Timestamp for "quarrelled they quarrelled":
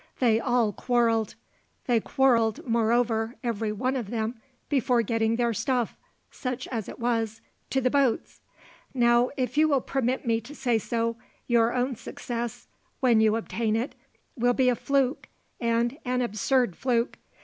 0.73-2.67